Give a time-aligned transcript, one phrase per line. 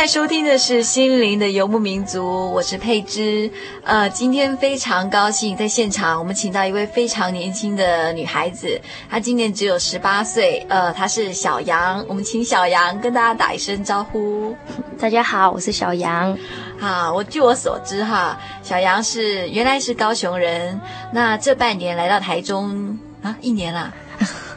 [0.00, 3.50] 在收听的是《心灵的游牧民族》，我是佩芝。
[3.84, 10.64] 呃，今天非常高兴在现场，我们请到一位非常年轻的女孩子，她今年只有十八岁。
[10.70, 14.56] 呃，她是小杨，我们请小杨跟大家打一声招呼。
[14.98, 16.34] 大家好，我是小杨。
[16.80, 20.80] 啊，我据我所知哈，小杨是原来是高雄人，
[21.12, 23.92] 那这半年来到台中啊，一年了。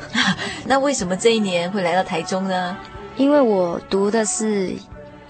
[0.63, 2.77] 那为什么这一年会来到台中呢？
[3.17, 4.73] 因为我读的是。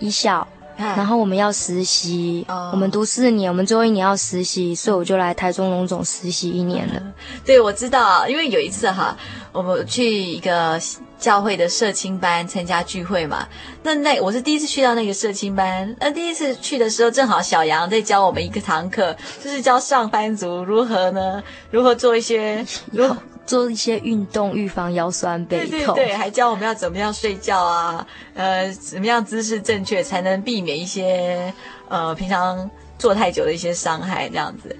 [0.04, 7.02] 一校，然后我们要实习，哦、我们读四年，我们最后一年要实习，所以我就来台中荣总实习一年了。
[7.46, 9.16] 对，我知道，因为有一次哈，
[9.54, 10.78] 我们去一个
[11.18, 13.48] 教会的社青班参加聚会嘛，
[13.84, 23.16] 那那我是第一次去到那个社青班，那第一次去的时候，正好小杨在教我们一个堂课，就是教上班族如何呢，如何做一些如何。
[23.46, 25.70] 做一些运动，预防腰酸背痛。
[25.70, 31.54] 对对对，还教我们要怎么样睡觉啊，呃，怎么样姿势正确才能避免一些
[31.90, 34.76] 呃平常坐太久的一些伤害这样子。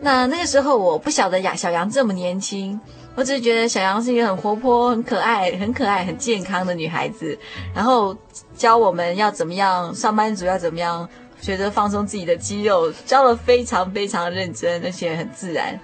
[0.00, 2.78] 那那个时候我不晓得呀，小杨这么年轻，
[3.14, 7.36] 我只是觉得小杨是一个很活泼、很可爱、很可爱、很健康的女孩子。
[7.74, 8.14] 然后
[8.56, 11.08] 教我们要怎么样，上班族要怎么样，
[11.40, 15.80] 学着放松自己的肌肉，教得非常非常认真，而且很自然。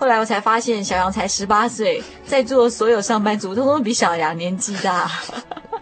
[0.00, 5.10] 后来我才发现，小杨才十八岁，在座所有上班族通通比小杨年纪大。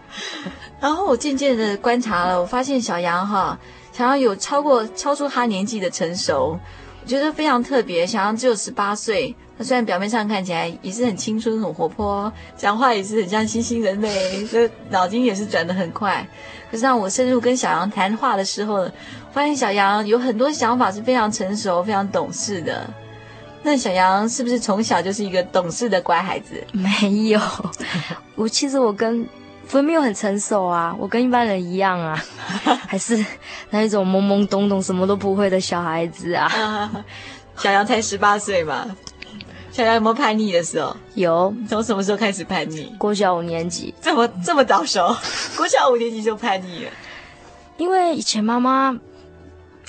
[0.81, 3.57] 然后我渐渐的观察了，我发现小杨哈，
[3.93, 6.59] 小杨有超过超出他年纪的成熟，
[7.01, 8.05] 我觉得非常特别。
[8.05, 16.27] 小杨只有十八岁，他虽然表面上看起来也是很青春、很活泼，讲话也是很像新兴人类，这脑筋也是转得很快。
[16.69, 18.85] 可是当我深入跟小杨谈话的时候，
[19.31, 22.85] 发现小杨有很多想法是非常成熟、非常懂事的。
[23.61, 26.63] 那小杨是不是从小就是一个懂事的乖孩子？
[26.71, 27.39] 没有，
[28.35, 29.27] 我其实我跟
[29.71, 32.17] 我没有很成熟啊，我跟一般人一样啊，
[32.87, 33.23] 还是
[33.69, 36.91] 那一种懵懵懂懂、什么都不会的小孩子啊。
[37.57, 38.87] 小杨才十八岁嘛，
[39.71, 40.95] 小杨有没有叛逆的时候？
[41.15, 41.53] 有。
[41.67, 42.85] 从什么时候开始叛逆？
[42.97, 43.93] 国小五年级。
[44.01, 45.13] 这么这么早熟？
[45.57, 46.91] 国小五年级就叛逆了？
[47.75, 48.97] 因为以前妈妈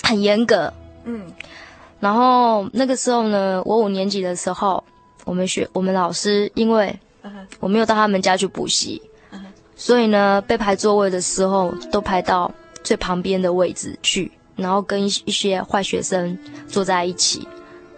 [0.03, 0.73] 很严格。
[1.05, 1.33] 嗯。
[2.01, 4.83] 然后那个时候呢，我五年级的时候，
[5.27, 6.99] 我们学我们老师，因为
[7.61, 9.01] 我没有到他们家去补习，
[9.77, 12.51] 所以呢，被排座位的时候都排到
[12.83, 17.47] 最旁边的位置去，然后跟一一些坏学生坐在一起。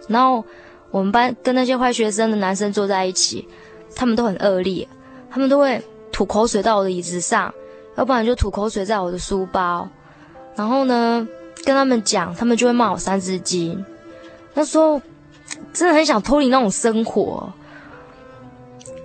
[0.09, 0.43] 然后
[0.91, 3.47] 我们班跟那些坏学生的男生坐在一起，
[3.95, 4.85] 他们都很恶劣，
[5.31, 7.53] 他们都会吐口水到我的椅子上，
[7.95, 9.87] 要不然就吐口水在我的书包。
[10.57, 11.25] 然后呢，
[11.63, 13.83] 跟他们讲，他们就会骂我三字经。
[14.55, 15.01] 那时候
[15.73, 17.51] 真的很想脱离那种生活，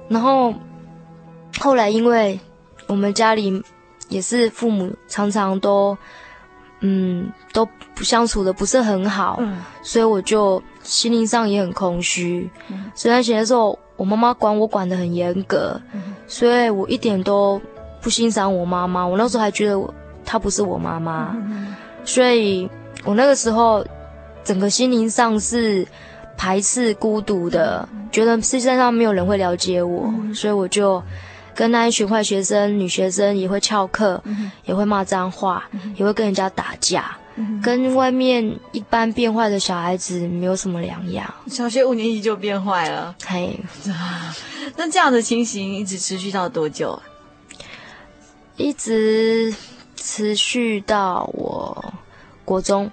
[0.09, 0.53] 然后
[1.59, 2.39] 后来因为
[2.87, 3.63] 我们家里
[4.09, 5.97] 也是父母常常都
[6.81, 12.51] 嗯都不相处的不是很好，嗯，所以我就心灵上也很空虚。
[12.95, 15.81] 所以那些时候我妈妈管我管的很严格，
[16.27, 17.61] 所以我一点都
[18.03, 19.05] 不欣赏我妈妈。
[19.05, 19.93] 我那时候还觉得我
[20.25, 21.35] 她不是我妈妈，
[22.05, 22.69] 所以
[23.05, 23.83] 我那个时候。
[24.49, 25.87] 整个心灵上是
[26.35, 31.03] 排斥、孤独的，觉得世界上没有人会了解我，所以我就
[31.55, 34.23] 跟那一群坏学生、女学生也会翘课，
[34.65, 37.15] 也会骂脏话，也会跟人家打架，
[37.63, 41.35] 跟外面一般变坏的小孩子没有什么两样。
[41.49, 43.61] 小学五年级就变坏了，嘿，
[44.77, 46.93] 那这样的情形一直持续到多久？
[46.93, 47.03] 啊？
[48.57, 49.55] 一直
[49.95, 51.93] 持续到我
[52.47, 52.91] 国中，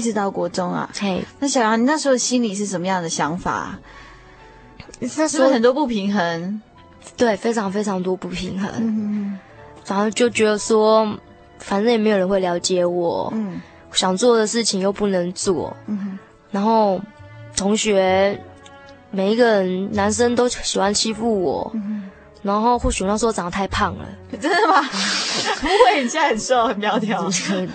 [0.00, 0.88] 一直到国中啊。
[0.98, 3.78] 嘿，那小杨，你那时候心里是什么样的想法？
[4.98, 6.60] 那时候很多不平衡？
[7.18, 8.70] 对，非常非常多不平衡。
[8.78, 9.38] 嗯，
[9.86, 11.06] 然后就觉得说，
[11.58, 13.30] 反正也没有人会了解我。
[13.34, 13.60] 嗯，
[13.92, 15.76] 想做的事情又不能做。
[15.86, 16.18] 嗯，
[16.50, 16.98] 然后
[17.54, 18.40] 同学
[19.10, 21.70] 每一个人，男生都喜欢欺负我。
[21.74, 22.10] 嗯，
[22.42, 24.04] 然后或许那时候长得太胖了。
[24.40, 24.82] 真的吗？
[24.82, 27.30] 不会，你现在很瘦，很苗条。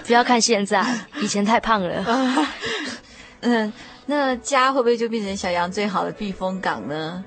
[0.06, 0.86] 不要看现在，
[1.22, 2.48] 以前太胖了。
[3.42, 3.72] 嗯，
[4.08, 7.24] 那家会不会就变成小杨最好的避风港呢？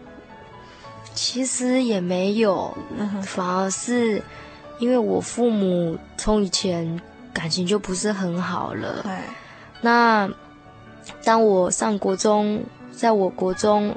[1.14, 2.76] 其实也没有，
[3.24, 4.22] 反而是
[4.78, 7.00] 因为我父母从以前
[7.32, 9.02] 感情就不是很好了。
[9.02, 9.12] 对。
[9.80, 10.28] 那
[11.24, 12.62] 当我上国中，
[12.92, 13.94] 在我国中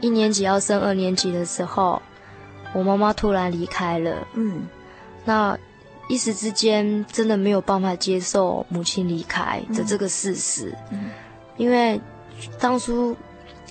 [0.00, 2.00] 一年级要升二年级的时候，
[2.76, 4.26] 我妈妈突然离开了。
[4.34, 4.66] 嗯。
[5.24, 5.58] 那
[6.08, 10.74] 一时之间真的没有办法接受母亲离开的这个事实。
[10.90, 11.10] 嗯。
[11.56, 12.00] 因为
[12.60, 13.16] 当初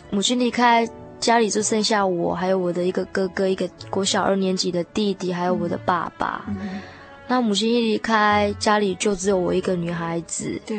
[0.10, 0.90] 母亲离开。
[1.18, 6.44] 家里就剩下我，还有我的一个哥哥，一个国小二年级的弟弟，还有我的爸爸。
[6.50, 6.81] 嗯、
[7.25, 10.62] 那母亲一离开，家里就只有我一个女孩子。
[10.68, 10.78] 对，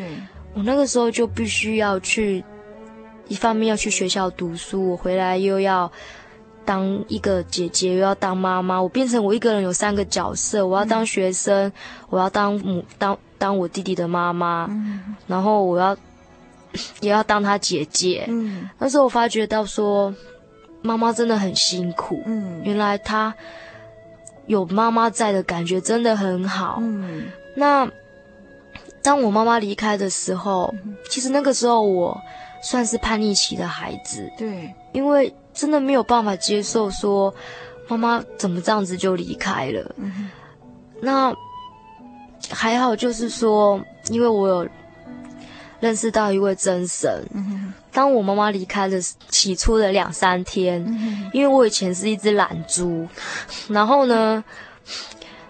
[0.55, 2.45] 我那个时候就必须要去，
[3.27, 5.91] 一方面要去学校读书，我回来又要
[6.67, 11.73] 当一个姐姐，又要当妈妈，我变成我一个人有三个角色，我要当学生，嗯、
[12.11, 15.97] 我要当母当当我弟弟的妈妈，嗯、然后我要。
[17.01, 18.27] 也要当他姐姐。
[18.29, 20.15] 嗯，那时候我发觉到说，
[20.83, 22.21] 妈妈真的很辛苦。
[22.27, 23.35] 嗯，原来她
[24.47, 26.77] 有妈妈在的感觉真的很好。
[26.83, 27.89] 嗯，那
[29.03, 30.75] 当我妈妈离开的时候，
[31.09, 32.21] 其实那个时候我
[32.63, 34.31] 算是叛逆期的孩子。
[34.37, 37.35] 对，因为真的没有办法接受说
[37.89, 39.95] 妈妈怎么这样子就离开了。
[41.01, 41.35] 那
[42.51, 43.81] 还好，就是说，
[44.11, 44.69] 因为我有。
[45.79, 47.23] 认识到一位真神。
[47.93, 48.99] 当我妈妈离开的
[49.29, 50.83] 起初的两三天，
[51.35, 53.07] 因为我以前是一只懒猪，
[53.69, 54.43] 然后呢，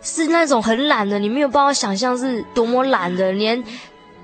[0.03, 3.63] 是那种很懒的，你没有办法想象是多么懒的，连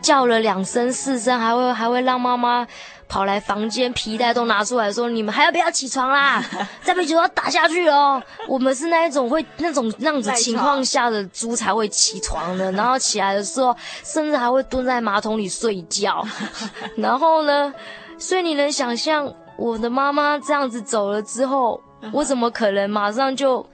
[0.02, 2.66] 叫了两声四声，还会还会让妈妈。
[3.08, 6.42] 跑来房间，皮带都拿出来说：“你们还要不要起床啦？
[6.82, 16.26] 再不起床要打下去哦！”我们是那一种会那种那样子情况下的猪才会起床的， 然后起来的时候，甚至还会蹲在马桶里睡觉。
[16.96, 17.74] 然后呢，
[18.16, 21.78] 所以你能想象我的妈妈这样子走了之后，
[22.14, 23.66] 我怎么可能马上就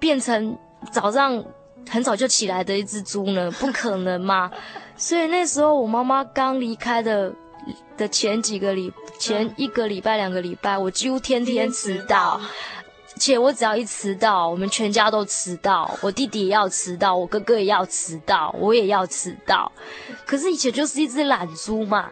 [0.00, 0.58] 变成
[0.90, 1.40] 早上
[1.88, 3.48] 很早就起来的一只猪呢？
[3.60, 4.50] 不可能嘛！
[4.96, 7.32] 所以那时候我妈妈刚离开的。
[7.96, 12.38] 的前几个礼，前一个礼拜、两个礼拜，我几乎天天迟到，
[13.18, 19.70] 且我只要一迟到，我们全家都迟到，我弟弟也要迟到，我哥哥也要迟到，我也要迟到。
[20.24, 22.10] 可是以前就是一只懒猪嘛，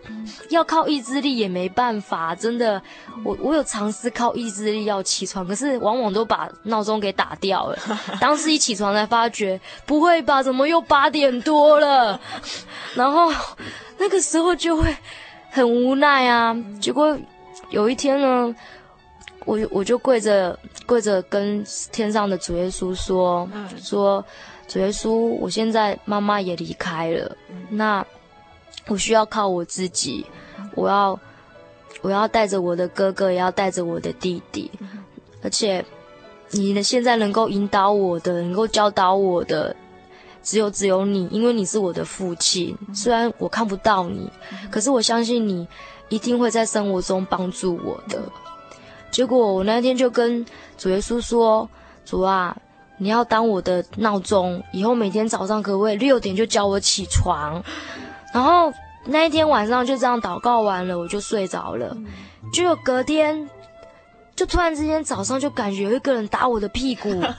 [0.51, 2.81] 要靠意志力也没办法，真的，
[3.25, 7.79] 我我有尝试靠意志力要起床，可是往往都把闹钟给打掉了。
[8.21, 12.21] 当时一起床才发觉，不会吧，怎么又八点多了？
[12.95, 13.33] 然后
[13.99, 14.95] 那个时候就会。
[15.51, 17.17] 很无奈啊，结果
[17.71, 18.53] 有一天呢，
[19.45, 23.49] 我我就跪着跪着跟天上的主耶稣说，
[23.79, 24.25] 说
[24.67, 27.37] 主耶稣，我现在妈妈也离开了，
[27.71, 28.05] 那
[28.87, 30.25] 我需要靠我自己，
[30.75, 31.19] 我要
[32.03, 34.71] 我要带着我的哥哥，也要带着我的弟弟，
[35.43, 35.85] 而且
[36.51, 39.75] 你的，现在能够引导我的，能够教导我的。
[40.43, 42.77] 只有只有你，因为你是我的父亲。
[42.95, 44.31] 虽然我看不到你，
[44.71, 45.67] 可是我相信你
[46.11, 48.21] 一定会在生活中帮助我的。
[49.15, 50.45] 结果我那天就跟
[50.77, 51.69] 主耶稣说
[52.05, 52.57] ：“主啊，
[52.99, 57.63] 你要当我的闹钟，以后每天早上可不可以六点就叫我起床？”
[58.35, 58.73] 然后
[59.05, 61.97] 那一天晚上就这样祷告完了，我就睡着了。
[62.53, 63.49] 结果隔天，
[64.35, 67.23] 就突然之间早上就感觉有一个人打我的屁股。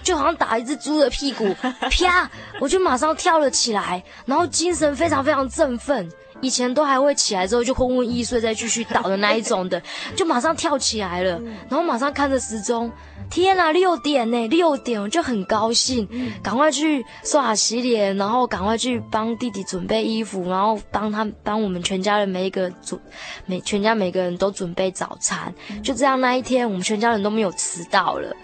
[0.00, 1.52] 就好像打一只猪的屁股，
[1.90, 2.30] 啪！
[2.60, 6.08] 我就马上跳了起来，然后精神非常非常振奋。
[6.40, 9.82] 以前都还会起来之后就昏昏欲睡，再继续倒的那一种的，
[10.16, 12.90] 就马上跳起来了，然后马上看着时钟，
[13.30, 16.08] 天哪，六点呢，六点，我就很高兴，
[16.42, 23.00] 赶快去刷牙洗脸，然后赶快去帮弟弟准备衣服，然后帮他帮我们全家人每一个准
[23.46, 25.52] 每全家每个人都准备早餐，
[25.82, 28.34] 就这样那一天我们全家人都没有迟到了，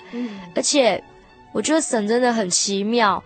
[0.54, 1.02] 而且。
[1.54, 3.22] 我觉得神真的很奇妙，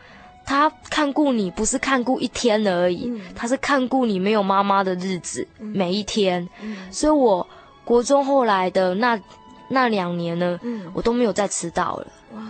[0.49, 6.49] 他看顾你不是看顾一天而已，嗯、他是看顾你没有妈妈的日子，嗯、每一天。
[6.63, 7.47] 嗯、所以，我
[7.85, 9.21] 国中后来的那
[9.69, 12.07] 那两年呢，嗯、我都没有再迟到了。
[12.35, 12.41] 哇！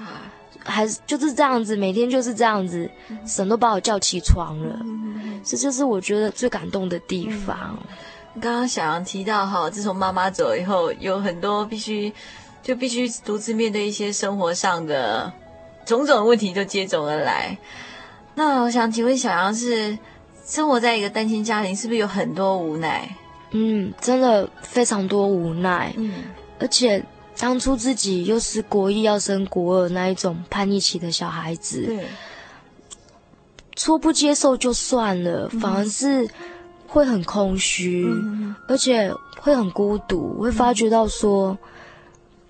[0.64, 2.88] 还是就是这样子，每天就是这样子，
[3.26, 4.78] 神都把我叫起床了，
[5.42, 7.76] 这就是我觉得最感动的地方。
[8.40, 12.12] 刚刚小杨提到哈，自从妈妈走以后，有很多必须
[12.62, 15.32] 就必须独自面对一些生活上的
[15.84, 17.58] 种种问题，就接踵而来。
[18.38, 19.99] 那我想请问小杨是
[20.47, 23.16] 生活在一个单亲家庭，是不是有很多无奈？
[23.50, 25.92] 嗯，真的非常多无奈。
[25.97, 26.23] 嗯，
[26.61, 27.04] 而且
[27.37, 32.07] 当初自己又是国一要升国二那一种叛逆期的小孩子，对，
[33.76, 36.28] 说不接受就算了，反而是。
[36.90, 41.59] 会很空虚，嗯、而且会很孤独，会发觉到说，嗯、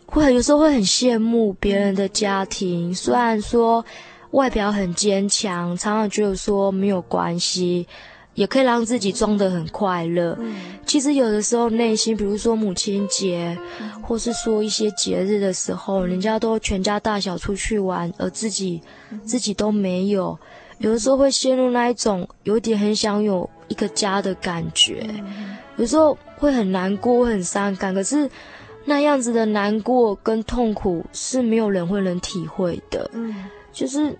[0.06, 3.84] 会很有时候会很羡慕别人的家庭，嗯、虽然说
[4.32, 7.86] 外表很坚强，常常觉得说没有关系，
[8.34, 10.36] 也可以让自己装得很快乐。
[10.40, 10.54] 嗯、
[10.86, 18.80] 其实有的时候内心，比如说母亲节，嗯、或是说一些节日的时候，人家都全家大小出去玩，而自己、
[19.10, 20.38] 嗯、自己都没有，
[20.78, 23.48] 有的时候会陷入那一种有点很想有。
[23.68, 25.06] 一个家的感觉，
[25.76, 27.94] 有时候会很难过，会很伤感。
[27.94, 28.26] 可是
[28.86, 33.10] 那样子的难过跟痛苦是没有人会能体会的。
[33.12, 34.16] 嗯，就是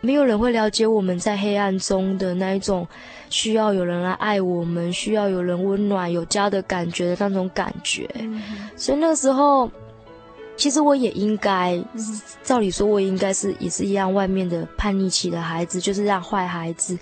[0.00, 2.86] 没有人会了解我们在黑暗中的那一种
[3.28, 8.08] 需要有人来爱我们，需要有人温暖、有家的感觉的那种感觉。
[8.14, 8.40] 嗯，
[8.76, 9.70] 所以那个时候，
[10.56, 11.82] 其实我也应该，
[12.42, 16.98] 照理说，我应该是也是一样，外面的叛逆期的孩子，就是让坏孩子。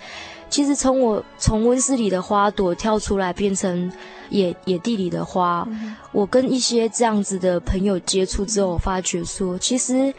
[0.51, 3.93] 其实从我从温室里的花朵跳出来，变成
[4.31, 5.67] 野野地里的花。
[5.71, 10.13] 嗯、我跟一些这样子的朋友接触之后，我发觉说，其实，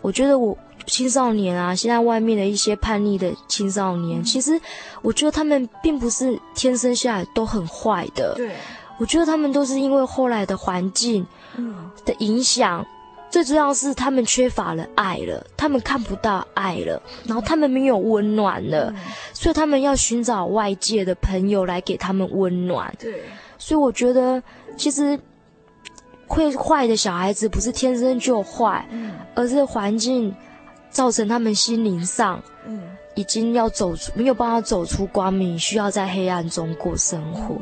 [0.00, 4.60] 我觉得我青少年啊，现在外面的一些叛逆的青少年，嗯、其实
[5.00, 8.34] 我觉得他们并不是天生下来都很坏的。
[8.34, 8.50] 对，
[8.98, 11.26] 我觉得他们都是因为后来的环境
[12.04, 12.84] 的影响。
[13.30, 19.00] 最重要是他们缺乏了爱了，他们看不到爱了，然后他们没有温暖了，嗯、
[19.32, 22.94] 所以他们要寻找外界的朋友来给他们温暖。
[22.98, 23.22] 对，
[23.56, 24.42] 所以我觉得
[24.76, 25.18] 其实
[26.34, 30.34] 会坏的小孩子不是天生就坏，嗯、而是环境
[30.90, 32.42] 造成他们心灵上。
[32.66, 32.80] 嗯
[33.14, 37.58] 已经要走出，没有办法走出光明，需要在黑暗中过生活。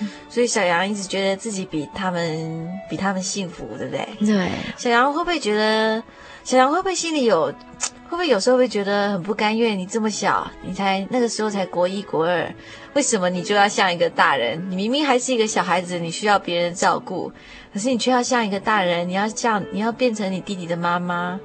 [0.00, 4.08] 嗯，所以小杨一直觉得自己比他们比他们幸福，对不对？
[4.26, 4.50] 对。
[4.78, 6.02] 小杨会不会觉得，
[6.44, 7.52] 小杨会不会心里有，
[8.08, 9.78] 会不会有时候会觉得很不甘愿？
[9.78, 12.50] 你这么小，你才那个时候才国一国二，
[12.94, 14.58] 为什么你就要像一个大人？
[14.70, 17.30] 你明明还是一个小孩子，你需要别人照顾，
[17.76, 21.38] 可是你却要像一个大人，你要像你要变成你弟弟的妈妈，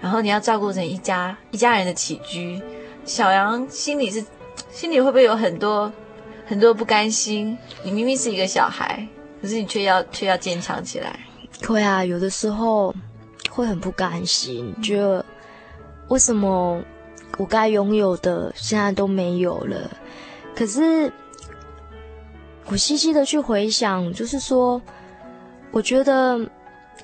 [0.00, 2.60] 然后你要照顾成一家一家人的起居。
[3.04, 4.26] 小杨心里是，
[4.72, 5.92] 心里会不会有很多
[6.44, 7.56] 很多不甘心？
[7.84, 9.06] 你明明是一个小孩，
[9.40, 11.20] 可是你却要却要坚强起来。
[11.64, 12.92] 会啊，有的时候
[13.48, 15.24] 会很不甘心，觉得
[16.08, 16.82] 为什么
[17.38, 19.88] 我该拥有的现在都没有了？
[20.52, 21.12] 可是
[22.64, 24.82] 我细细的去回想，就是说，
[25.76, 26.40] 我觉得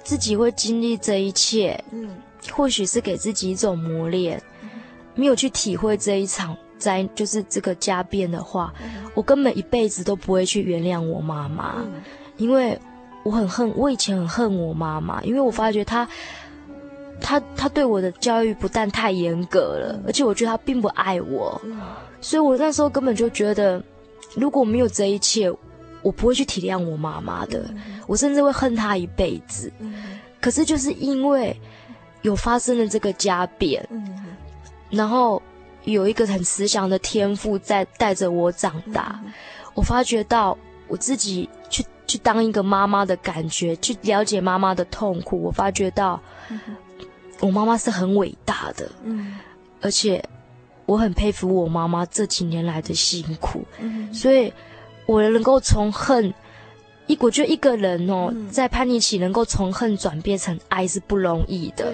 [0.03, 2.09] 自己会经历这一切，嗯，
[2.53, 4.43] 或许是给自己一种磨练。
[5.15, 12.03] 没有去体会这一场灾，就是这个家变的话，嗯、我根本一辈子都不会去原谅我妈妈，嗯、
[12.39, 12.79] 因为
[13.25, 16.09] 我很恨，我以前很恨我妈妈，因为我发觉她，
[17.21, 21.79] 她，她对我的教育不但太严格了，嗯、而且我觉得她并不爱我，嗯、
[22.23, 23.85] 所以我那时候根本就觉得，
[24.35, 25.53] 如果没有这一切，
[26.03, 29.73] 我不会去体谅我妈妈的，嗯、我甚至会恨她一辈子。
[29.79, 31.57] 嗯、可是就是因为
[32.23, 33.87] 有发生了这个家变。
[33.91, 34.19] 嗯
[34.91, 35.41] 然后
[35.85, 39.33] 有一个很慈祥的天赋在带着我长大，嗯、
[39.73, 40.55] 我发觉到
[40.87, 45.41] 我自己去去当一个妈妈的感觉，去了解妈妈的痛苦。
[45.43, 46.21] 我发觉到，
[47.41, 49.39] 我妈妈是很伟大的，嗯，
[49.81, 50.23] 而且
[50.85, 54.53] 我很佩服我妈妈这几年来的辛苦，嗯，所以
[55.07, 56.33] 我能够从恨
[57.07, 61.93] 一，我觉得一个人哦，嗯、在叛逆期能够从恨转变成爱是不容易的，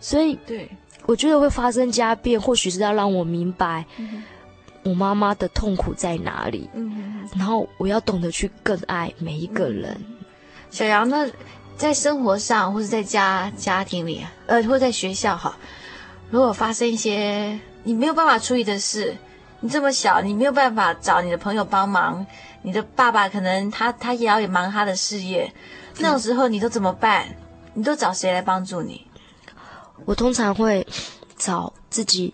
[0.00, 0.68] 所以对。
[1.06, 3.82] 我觉得会发生家变，或许是要让我明白
[4.82, 9.96] 我妈妈的痛苦在哪里，嗯、然后我要懂得去更爱每一个人。
[10.06, 10.18] 嗯、
[10.70, 11.26] 小杨呢，
[11.78, 15.56] 在生活上或者在家家庭里，呃，或在学校哈，
[16.28, 19.16] 如果发生一些你没有办法处理的事，
[19.60, 22.24] 你这么小，你没有办法找你的朋友帮忙，
[22.62, 25.52] 你的爸爸可能他他也要忙他的事业，
[25.98, 27.26] 那种时候你都怎么办？
[27.74, 29.04] 你都找谁来帮助你？
[30.04, 30.86] 我通常会
[31.36, 32.32] 找自己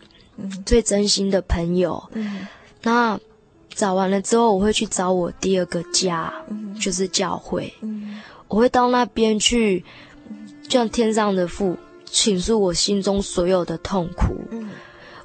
[0.66, 2.46] 最真心的朋友，嗯、
[2.82, 3.18] 那
[3.74, 7.72] 找完了之后，我会去找我第二个家，嗯、就是教会。
[7.80, 9.84] 嗯、我会到那边去，
[10.64, 14.36] 就像天上的父倾诉我心中所有的痛苦。
[14.50, 14.63] 嗯，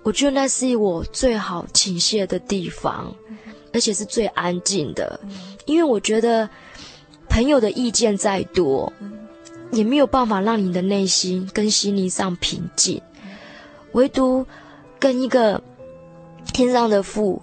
[0.04, 3.14] 我觉得那是我最好倾泻的地方，
[3.74, 5.20] 而且是最安静的。
[5.66, 6.50] 因为我觉得
[7.28, 8.92] 朋友的意见再多，
[9.72, 13.02] 也没有办法让你的内心跟心灵上平静。
[13.94, 14.46] 唯独
[15.00, 15.62] 跟一个
[16.54, 17.42] 天上的父。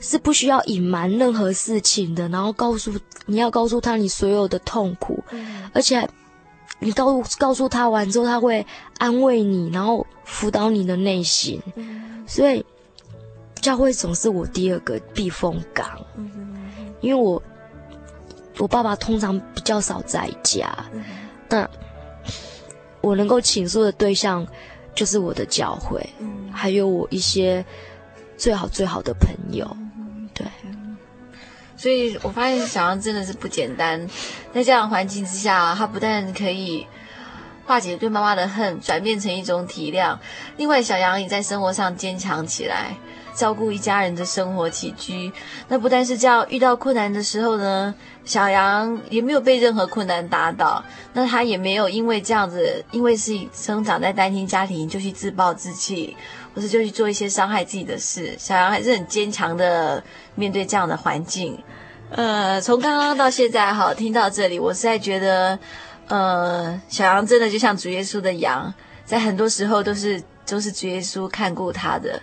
[0.00, 2.92] 是不需要隐瞒任何事情的，然后告诉
[3.26, 6.08] 你要告诉他你所有的痛苦，嗯、而且
[6.80, 8.64] 你告告诉他完之后，他会
[8.98, 11.60] 安慰你，然后辅导你的内心。
[11.74, 12.64] 嗯、所以
[13.56, 16.56] 教会总是我第二个避风港，嗯、
[17.00, 17.42] 因为我
[18.58, 21.04] 我爸爸通常比较少在家，嗯、
[21.48, 21.68] 那
[23.00, 24.46] 我能够倾诉的对象
[24.94, 27.64] 就是我的教会，嗯、还有我一些
[28.36, 29.66] 最好最好的朋友。
[31.78, 34.06] 所以我发现小杨真的是不简单。
[34.52, 36.86] 在这样的环境之下，他不但可以
[37.64, 40.18] 化解对妈妈的恨，转变成一种体谅。
[40.56, 42.96] 另外，小杨也在生活上坚强起来，
[43.34, 45.30] 照顾一家人的生活起居。
[45.68, 47.94] 那不但是这样，遇到困难的时候呢，
[48.24, 50.82] 小杨也没有被任何困难打倒。
[51.12, 56.16] 那他也没有因为这样子，因为是生长在单亲家庭，就去自暴自弃。
[56.54, 60.02] 不是就去做一些伤害自己的事，小杨还是很坚强的
[60.34, 61.58] 面对这样的环境。
[62.10, 65.58] 呃，从刚刚到现在哈，听到这里，我实在觉得，
[66.08, 68.72] 呃，小杨真的就像主耶稣的羊，
[69.04, 72.20] 在很多时候都是都是主耶稣看顾他的。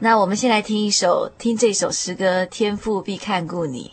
[0.00, 3.92] 那我们先来听一首，听这首诗歌《天父必看顾你》。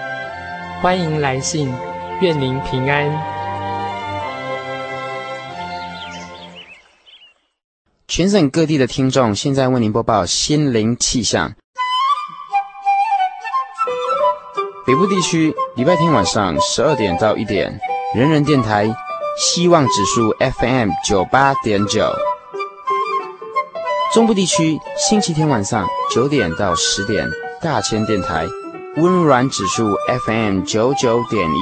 [0.81, 1.71] 欢迎来信，
[2.21, 3.07] 愿您平安。
[8.07, 11.53] 全省各地的听众，现在为您播报心灵气象。
[14.87, 17.79] 北部地区礼拜天晚上十二点到一点，
[18.15, 18.91] 人人电台
[19.37, 22.11] 希望指数 FM 九八点九。
[24.15, 27.29] 中部地区星期天晚上九点到十点，
[27.61, 28.47] 大千电台
[28.97, 31.55] 温软指数 FM 九九点一。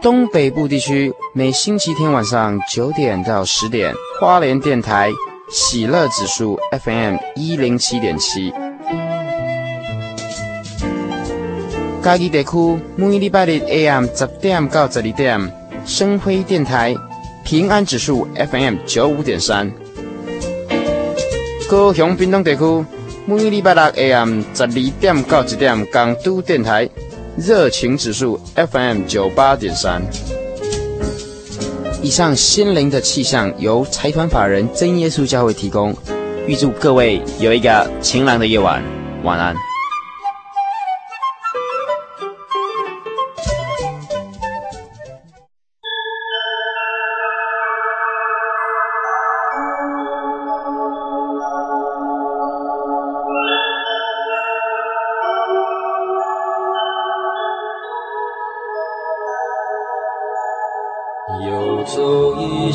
[0.00, 5.10] 东北部地区每星期天晚上九点到十点，花莲电台
[5.50, 8.52] 喜乐指数 FM 一零七点七。
[12.02, 15.52] 嘉义地区每礼拜日 AM 十点到十二点，
[15.84, 16.94] 生辉电台
[17.44, 19.72] 平安指数 FM 九五点三。
[21.68, 22.62] 高雄屏东地区
[23.30, 24.68] 每礼拜六 AM 十二
[25.00, 26.88] 点到一点，港都电台
[27.36, 30.02] 热情指数 FM 九八点三。
[32.02, 35.94] 以上心灵的气象由财团法人真耶稣教会提供，
[36.48, 38.82] 预祝各位有一个晴朗的夜晚，
[39.22, 39.54] 晚安。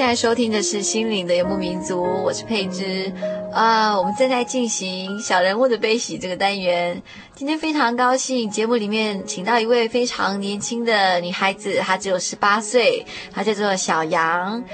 [0.00, 3.12] 现在收听的是《心灵的游牧民族》，我是佩芝
[3.52, 3.98] 啊。
[3.98, 7.02] 我们正在进行小人物的悲喜这个单元。
[7.34, 14.64] 今天非常高兴，节目里面请到一位非常年轻的女孩子，她只有十八岁，她叫做小杨。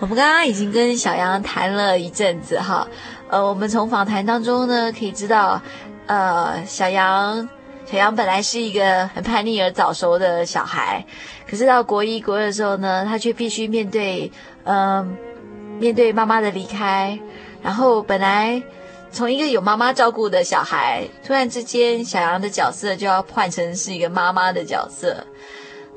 [0.00, 2.86] 我们刚刚已经跟小杨谈了一阵子哈，
[3.30, 5.62] 呃，我们从访谈当中呢可以知道，
[6.04, 7.48] 呃，小杨。
[7.86, 11.04] 小杨本来是一个很叛逆而早熟的小孩，
[11.48, 14.32] 可是到国一、国二的时候呢，他却必须面对，
[14.64, 15.16] 嗯、
[15.78, 17.18] 面对妈妈的离开。
[17.62, 18.62] 然后本来
[19.12, 25.24] 从一个有妈妈照顾的小孩，突然之间，小杨的角色就要换成是一个妈妈的角色。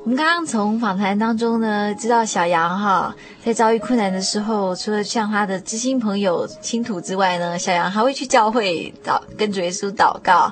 [0.07, 10.49] 我们刚刚从访谈当中呢，知道小杨哈在遭遇困难的时候，除了向他的知心朋友倾吐之外呢，小杨还会去教会祷跟主耶稣祷告，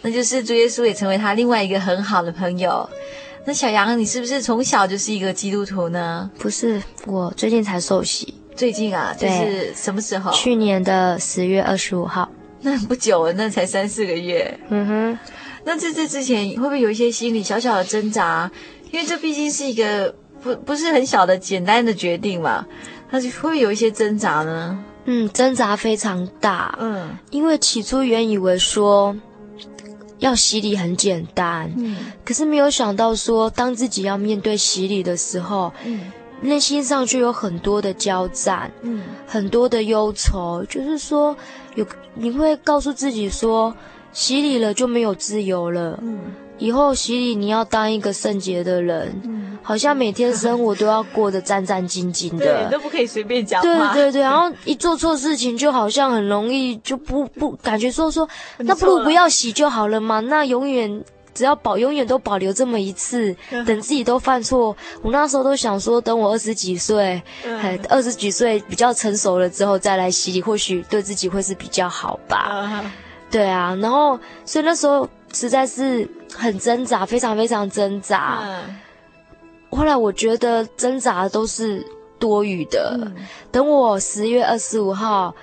[0.00, 2.88] 那就是主耶稣也成为他另外一个很好的朋友。
[3.44, 6.30] 那小杨，你是不是从小就是一个基督徒呢？
[6.38, 8.32] 不是，我最近才受洗。
[8.56, 10.32] 最近啊，就是什么时候？
[10.32, 12.26] 去年的十月二十五号。
[12.62, 14.58] 那不久，那才三四个月。
[14.70, 15.18] 嗯哼。
[15.66, 18.50] 那在这之前会不会有一些心理小小的挣扎？
[18.94, 22.64] 因为这毕竟是一个不不是很小的简单的决定嘛，
[23.10, 24.84] 他就会有一些挣扎呢。
[25.06, 26.78] 嗯，挣扎非常大。
[26.80, 29.16] 嗯，因为起初原以为说
[30.20, 41.36] 要洗礼很简单，嗯，可是没有想到说当自己要面对洗礼的时候，嗯，内心上就有很多的交战，嗯，很多的忧愁，就是说
[41.74, 43.76] 有你会告诉自己说
[44.12, 46.20] 洗礼了就没有自由了，嗯。
[46.58, 53.92] 以后洗礼，你要当一个圣洁的人，嗯，好像每天生活都要过得战战兢兢的，对，都不可以随便讲话。
[53.92, 60.20] 对对对，然后一做错事情，就好像很容易就不不感觉说说，那不如不要洗就好了嘛。
[60.20, 63.34] 那永远只要保，永远都保留这么一次，
[63.66, 64.76] 等自己都犯错。
[65.02, 72.84] 我那时候都想说，等我二十几岁，哎，二十几岁比较成熟了之后再来洗礼，或许对自己会是比较好吧。
[73.28, 78.38] 对啊，然后所以那时候实在是很挣扎，非常非常挣扎。
[78.44, 78.76] 嗯。
[79.70, 81.84] 后来我觉得挣扎都是
[82.18, 82.96] 多余的。
[83.02, 83.14] 嗯。
[83.50, 85.34] 等我十月二十五号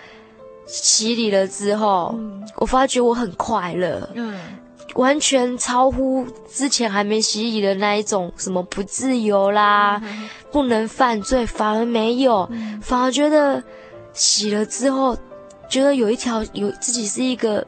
[0.66, 4.10] 洗礼了之后，嗯，我发觉我很快乐。
[4.16, 4.40] 嗯。
[4.96, 13.64] 完全超乎之前还没洗礼的那一种什么不自由啦，嗯、不能犯罪，反而没有，嗯、反而觉得
[14.12, 15.18] 洗了之后，
[15.70, 17.66] 觉得有一条有自己是一个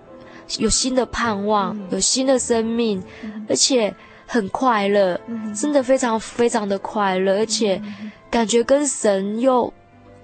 [0.60, 3.93] 有新的盼望，嗯、有新的生命，嗯、而且
[4.25, 7.82] 很快乐，嗯、真的非常非常的快乐，而且
[8.29, 9.73] 感觉跟神又。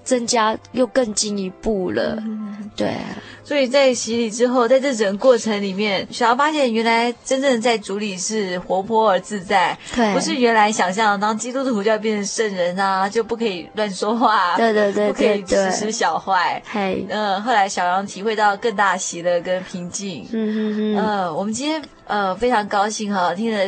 [0.10, 2.96] 增加又更进一步了，嗯、对。
[3.44, 16.62] 所以在洗礼之后，在这整个过程里面，小杨发现原来真正在主里是活泼而自在，对，不是原来想象当基督徒就要变成圣人啊，就不可以乱说话，对对对，不可以时时小坏。
[16.66, 20.28] 嘿，嗯，后来小杨体会到更大喜乐跟平静。
[20.32, 20.98] 嗯嗯嗯。
[20.98, 23.64] 呃，我们今天呃非常高兴哈，听了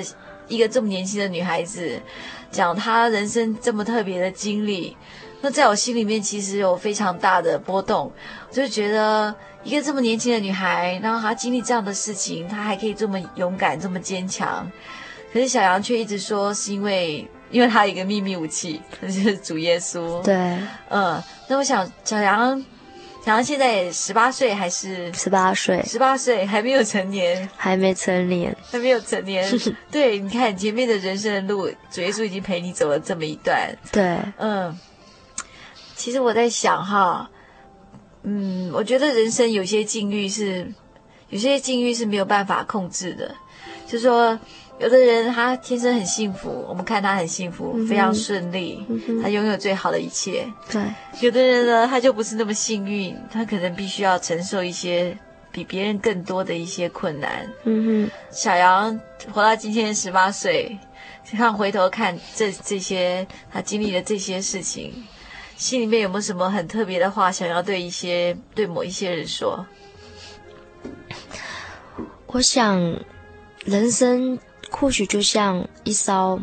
[0.47, 1.99] 一个这么年轻的女孩子
[2.51, 4.97] 讲她人生这么特别的经历。
[5.41, 8.11] 那在我心里面，其实有非常大的波动，
[8.49, 14.71] 我就觉得一个这么年轻的女孩，然后她经历这样的事情，她还可以这么勇敢、这么坚强。
[15.33, 20.21] 可是小杨却一直说，是因为因为她有一个秘密武器，那 就是主耶稣。
[20.21, 20.35] 对，
[20.89, 21.21] 嗯。
[21.47, 22.59] 那我想，小杨，
[23.25, 25.81] 小杨现在十八岁还是十八岁？
[25.83, 29.49] 十八岁还没有成年，还没成年， 还没有成年。
[29.89, 33.75] 对，你看前面的人生的路，主耶稣已经陪你走了这么一段。
[33.91, 34.77] 对，嗯。
[36.01, 37.29] 其实我在想哈，
[38.23, 40.73] 嗯，我觉得人生有些境遇是，
[41.29, 43.35] 有些境遇是没有办法控制的。
[43.85, 44.39] 就是说，
[44.79, 50.51] 有的人他天生很幸福，我们看他很幸福，嗯、非常顺利，嗯、他拥有最好的一切。
[50.71, 50.81] 对，
[51.21, 55.15] 有的人呢，他就不是那么幸运，他可能必须要承受一些
[55.51, 57.47] 比别人更多的一些困难。
[57.65, 58.99] 嗯哼，小杨
[59.31, 60.79] 活到今天十八岁，
[61.29, 64.91] 你看回头看这这些他经历的这些事情。
[65.61, 69.63] 心里面有没有什么很特别的话想要对一些对某一些人说？
[72.25, 72.81] 我想，
[73.63, 74.39] 人生
[74.71, 76.41] 或许就像一艘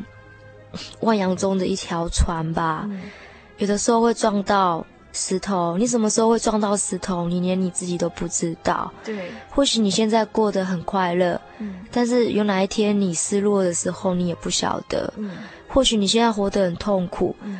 [1.00, 3.10] 万洋中的一条船吧，嗯、
[3.56, 5.76] 有的时候会撞到石头。
[5.76, 7.26] 你什么时候会撞到石头？
[7.26, 8.92] 你连你自己都不知道。
[9.04, 15.12] 对，或许你现在过得很快乐，嗯，但是有哪一天你失落的时候，你也不晓得。
[15.16, 15.32] 嗯，
[15.66, 17.58] 或许你现在活得很痛苦，嗯。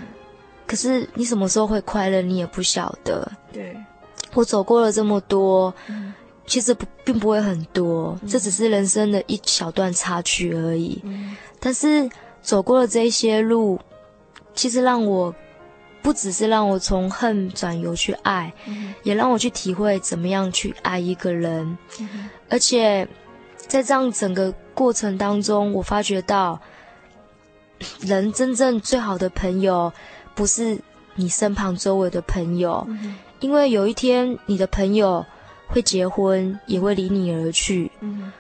[0.69, 3.27] 可是你什么时候会快乐，你也不晓得。
[3.51, 3.75] 对，
[4.35, 6.13] 我走过了这么多，嗯、
[6.47, 11.01] 其实不并不会很多，嗯、这只是人生的一小段插曲而已。
[11.05, 12.07] 嗯、但是
[12.43, 13.81] 走过了这些路，
[14.55, 15.35] 其实让我
[16.03, 21.79] 不只是让我从恨转由去爱，嗯、也让我去体会怎么样去爱一个人。
[21.99, 23.09] 嗯、而且
[23.57, 26.61] 在这样整个过程当中，我发觉到
[28.01, 29.91] 人真正最好的朋友。
[30.39, 30.79] 不是
[31.17, 35.27] 你身旁周围的朋友，嗯、因为有一天你的朋友
[35.67, 37.91] 会结婚，也会离你而去。
[37.99, 38.33] 嗯、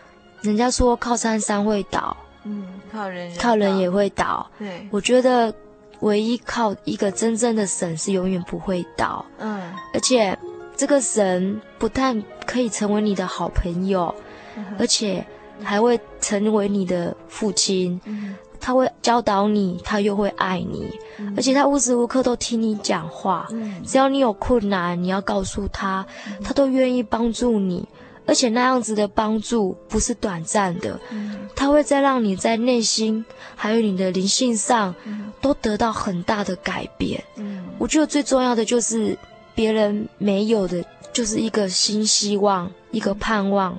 [0.43, 4.49] 人家说靠山山会倒，嗯，靠人，靠人也会倒。
[4.61, 5.53] 对，我觉得
[5.99, 9.27] 唯一靠一个真正的神是永远不会倒。
[9.39, 10.39] 嗯，而且
[10.77, 14.15] 这个神不但可以成为你的好朋友，
[14.57, 15.27] 嗯、而且
[15.65, 18.01] 还会成为你的父亲。
[18.05, 20.87] 嗯他会教导你，他又会爱你，
[21.19, 23.47] 嗯、而且他无时无刻都听你讲话。
[23.51, 27.87] 嗯、只要你有困难，你要告诉他，嗯、他都愿意帮助你。
[28.27, 33.25] 而且那样子的帮助不是短暂的，嗯、他会再让你在内心
[33.57, 37.25] 还有你的灵性上，嗯、都得到很大的改变。
[37.37, 39.17] 嗯、我觉得最重要的就是
[39.55, 43.79] 别人没有的，就是一个新希望，一个盼望。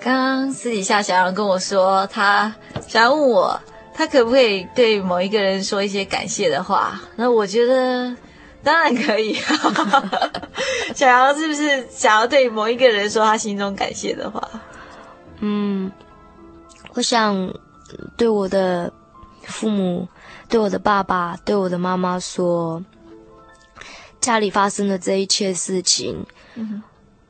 [0.00, 2.54] 刚刚私底下小杨跟我说，他
[2.88, 3.60] 想要问我。
[3.94, 7.00] 他可不可以对某一个人说一些感谢的话？
[7.16, 8.16] 那我觉得
[8.62, 9.36] 当然可以。
[10.96, 14.48] 小杨是不是想要对某一个人说他心中感谢的话？
[15.40, 15.90] 嗯，
[16.94, 17.52] 我想
[18.16, 18.92] 对我的
[19.42, 20.08] 父母、
[20.48, 22.82] 对我的爸爸、对我的妈妈说，
[24.20, 26.24] 家里发生的这一切事情，
[26.54, 26.82] 嗯、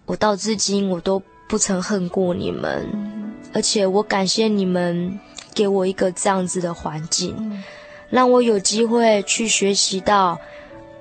[0.07, 5.19] 我到至今我都不曾恨过你们，嗯、而且我感谢你们。
[5.55, 7.63] 给我一个这样子的环境，嗯、
[8.11, 10.39] 让我有机会去学习到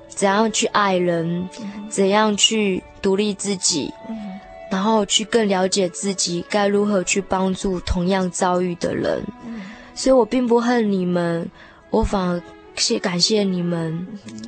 [0.07, 9.23] 怎样去爱人，嗯、怎样去独立自己，嗯、然后去更了解自己该如何去帮助同样遭遇的人。
[9.45, 9.61] 嗯、
[9.95, 11.49] 所以我并不恨你们，
[11.89, 12.41] 我反而
[12.75, 14.07] 谢感谢你们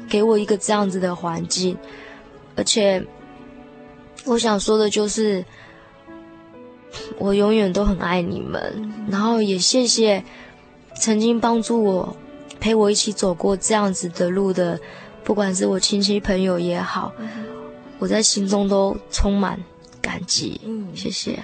[0.10, 1.78] 给我一个这样子的环境。
[2.56, 3.04] 而且
[4.26, 5.44] 我想说的就是，
[7.18, 10.24] 我永远都很爱你们，然后也谢谢
[10.96, 12.16] 曾经帮助我、
[12.60, 14.80] 陪我一起走过这样子的路的，
[15.24, 17.12] 不管是我亲戚朋友也好，
[18.00, 19.60] 我在心中都充满
[20.02, 20.62] 感激。
[20.66, 21.40] 嗯，谢谢。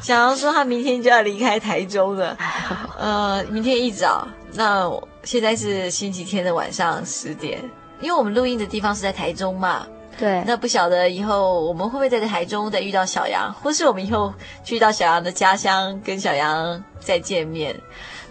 [0.00, 2.36] 小杨说他明天就要离开台中了，
[2.98, 4.28] 呃，明天一早。
[4.52, 4.90] 那
[5.24, 7.58] 现在是星期天的晚上十点，
[8.00, 9.86] 因为我们录音的地方是在台中嘛。
[10.18, 17.74] 对，那不晓得以后我们会不会在台中再遇到小杨，或是我们以后去到小杨的家乡跟小杨再见面。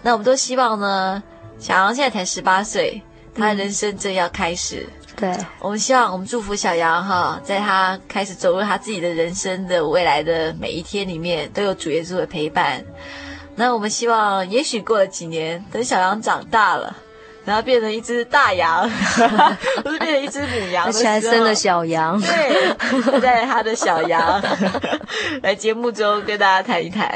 [0.02, 1.22] 那我们都希望呢，
[1.58, 3.02] 小杨现在才十八岁，
[3.34, 4.86] 他的人生正要开始。
[5.16, 12.84] 嗯、对，我们希望我们祝福小杨哈，在他开始走入他自己的人生的未来的每一天里面，都有主耶稣的陪伴。
[13.56, 16.96] 那我们希望，也许过了几年，等小杨长大了。
[17.44, 18.88] 然后变成一只大羊，
[19.82, 22.20] 不是变成一只母羊，而且还生了小羊。
[22.20, 24.42] 对，带着他的小羊
[25.42, 27.14] 来节目中跟大家谈一谈。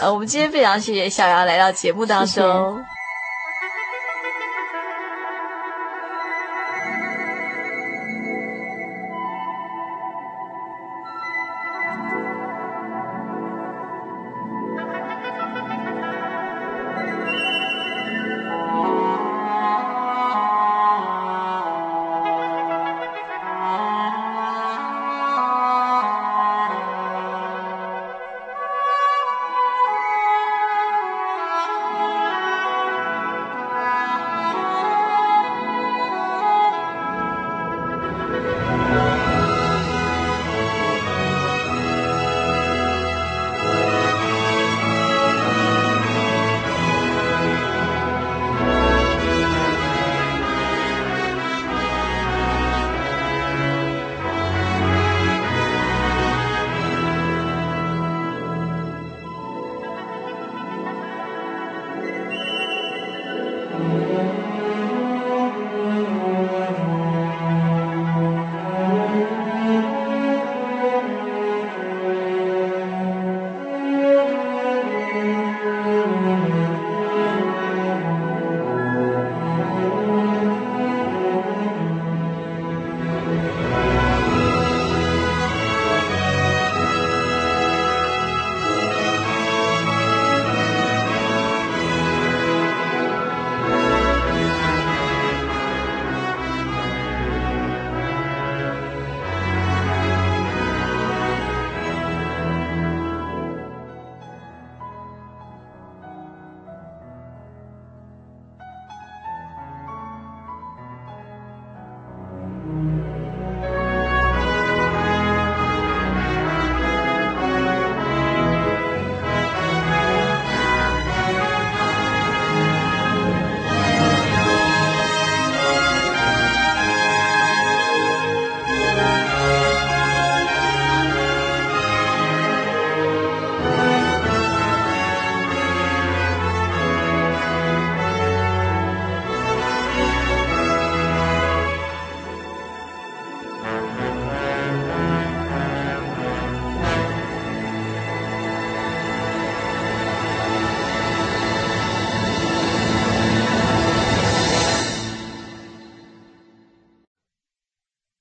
[0.00, 2.26] 呃，我们今天非常谢谢小羊来到节目当中。
[2.26, 2.97] 谢谢